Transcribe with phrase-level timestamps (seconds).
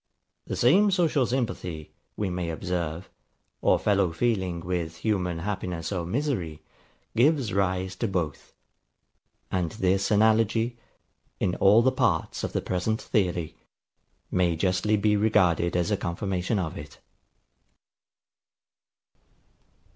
[0.47, 3.07] The same social sympathy, we may observe,
[3.61, 6.63] or fellow feeling with human happiness or misery,
[7.15, 8.51] gives rise to both;
[9.51, 10.79] and this analogy,
[11.39, 13.55] in all the parts of the present theory,
[14.31, 16.97] may justly be regarded as a confirmation of it.